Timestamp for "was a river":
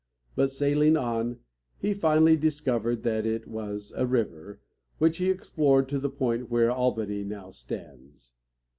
3.47-4.59